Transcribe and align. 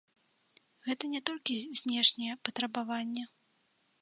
Гэта 0.87 1.03
не 1.13 1.21
толькі 1.31 1.57
знешняе 1.77 2.33
патрабаванне. 2.51 3.29